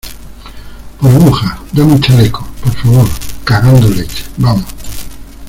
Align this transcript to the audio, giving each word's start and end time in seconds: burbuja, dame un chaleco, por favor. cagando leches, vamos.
burbuja, 0.99 1.59
dame 1.73 1.93
un 1.93 2.01
chaleco, 2.01 2.43
por 2.63 2.73
favor. 2.75 3.07
cagando 3.43 3.87
leches, 3.87 4.25
vamos. 4.35 4.65